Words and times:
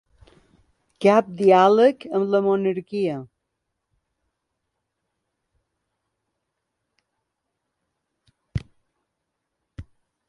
Cap 1.05 1.27
diàleg 1.41 2.05
amb 2.19 2.31
la 2.35 2.41
monarquia. 2.45 3.19